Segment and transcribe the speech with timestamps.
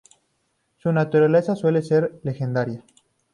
[0.79, 2.83] Su naturaleza suele ser legendaria.